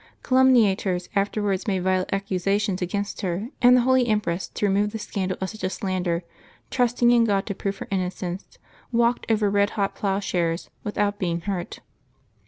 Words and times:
Calumniators 0.23 1.09
afterwards 1.15 1.67
made 1.67 1.83
vile 1.83 2.07
accusations 2.11 2.81
against 2.81 3.21
her, 3.21 3.49
and 3.61 3.77
the 3.77 3.81
holy 3.81 4.07
empress, 4.07 4.47
to 4.47 4.65
remove 4.65 4.89
the 4.93 4.97
scandal 4.97 5.37
of 5.39 5.51
such 5.51 5.63
a 5.63 5.69
slander, 5.69 6.23
trusting 6.71 7.11
in 7.11 7.23
God 7.23 7.45
to 7.45 7.53
prove 7.53 7.77
her 7.77 7.87
innocence, 7.91 8.57
walked 8.91 9.29
over 9.31 9.47
red 9.47 9.69
hot 9.77 9.93
ploughshares 9.93 10.71
without 10.83 11.19
being 11.19 11.41
hurt. 11.41 11.81